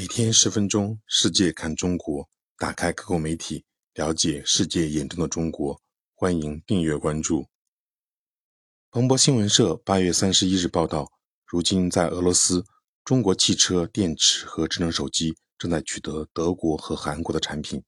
[0.00, 5.78] 每天十分钟，世界看中国，打开各国媒体，了解世界眼中的中国。
[6.14, 7.48] 欢迎订阅关注。
[8.90, 11.12] 彭博新闻社八月三十一日报道，
[11.44, 12.64] 如今在俄罗斯，
[13.04, 17.84] 中国汽车、电池和智能手机正在取得德国和韩国的产品。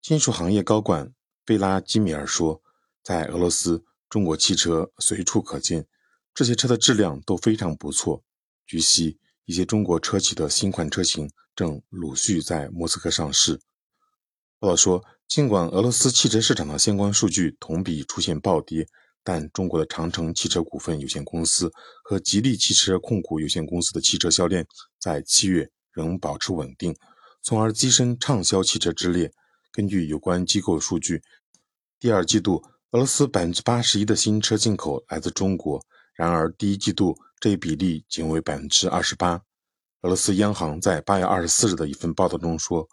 [0.00, 1.12] 金属行业高管
[1.44, 2.62] 贝拉基米尔说，
[3.02, 5.88] 在俄罗斯，中国汽车随处可见，
[6.32, 8.22] 这些车的质量都非常不错。
[8.64, 9.18] 据悉。
[9.44, 13.60] 一些中国车企的新款车型正陆续在莫斯科上市。
[14.58, 18.86] 报道说，尽管俄罗斯汽车市场的相关数据同比出现暴跌，
[19.22, 21.70] 但中国的长城汽车股份有限公司
[22.02, 24.64] 和吉利汽车控股有限公司的汽车销量
[24.98, 26.96] 在七月仍保持稳定，
[27.42, 29.30] 从而跻身畅销汽车之列。
[29.70, 31.22] 根据有关机构数据，
[31.98, 35.84] 第二季度俄罗斯百分之八十一的新车进口来自中国。
[36.14, 39.42] 然而，第一季度这一比例仅为百分之二十八。
[40.02, 42.88] 俄罗斯央行在八月二十四日的一份报道中说，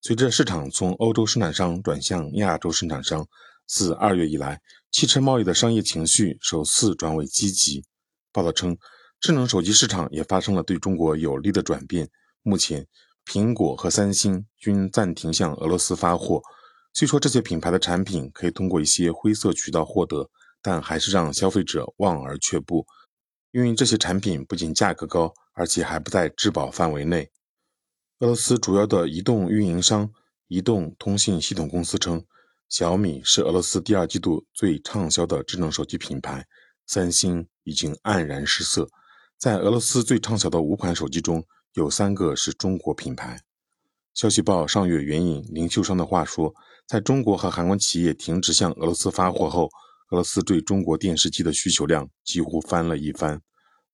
[0.00, 3.24] 随着市场从欧洲生产商转向亚洲生产商，
[3.66, 7.84] 自二月以来，汽车贸易的商业情绪首次转为积极。
[8.32, 8.76] 报道称，
[9.20, 12.10] 智能手机市场也发生了对中国有利的转变。
[12.42, 12.86] 目前，
[13.24, 16.42] 苹果和三星均暂停向俄罗斯发货。
[16.92, 20.28] 虽说这些品牌的产品可以通过一些灰色渠道获得。
[20.64, 22.86] 但还是让消费者望而却步，
[23.50, 27.30] 因为这些产品不仅价格高，而且还不在质保范围内。
[28.20, 30.10] 俄罗斯主要的移动运营商
[30.48, 32.24] 移动通信系统公司称，
[32.70, 36.46] 小米是俄罗斯第二季度最畅销的智能手机品牌，
[36.86, 38.88] 三星已经黯然失色。
[39.36, 43.38] 在俄罗斯最畅销的五款手机中，有三个是中国品牌。
[44.14, 46.54] 消息报上月援引零售商的话说，
[46.86, 49.68] 在中国和韩国企业停止向俄罗斯发货后。
[50.14, 53.42] 俄罗斯对中国电视机的需求量几乎翻了一番。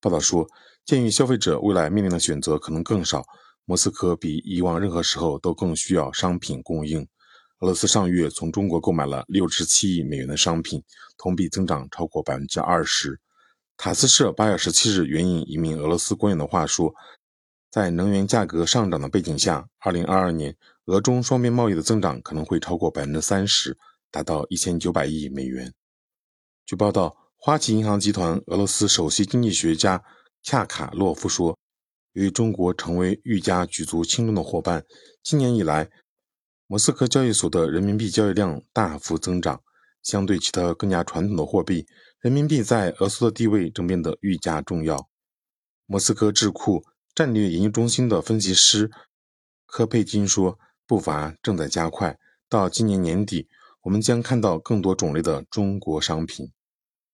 [0.00, 0.48] 报道说，
[0.84, 3.24] 鉴于消费者未来面临的选择可能更少，
[3.64, 7.02] 莫斯科比以往任何时候都更需要商品供应。
[7.60, 10.82] 俄罗斯上月从中国购买了六十七亿美元的商品，
[11.16, 13.20] 同比增长超过百分之二十。
[13.76, 16.92] 塔斯社八月十七日援引一名俄罗斯官员的话说，
[17.70, 23.78] 在能源价格上涨的背景下，二零二二年俄中双边贸易的增长可能会超过百分之三十，
[24.10, 25.72] 达到一千九百亿美元。
[26.68, 30.04] 据报道，花旗银行集团俄罗斯首席经济学家
[30.42, 31.56] 恰卡洛夫说
[32.12, 34.84] ：“由于中国成为愈加举足轻重的伙伴，
[35.22, 35.88] 今年以来，
[36.66, 39.62] 莫斯科交易所的人民币交易量大幅增长。
[40.02, 41.86] 相对其他更加传统的货币，
[42.20, 45.08] 人民币在俄罗斯的地位正变得愈加重要。”
[45.88, 46.84] 莫斯科智库
[47.14, 48.90] 战略研究中心的分析师
[49.64, 53.48] 科佩金说：“步伐正在加快，到今年年底，
[53.84, 56.52] 我们将看到更多种类的中国商品。”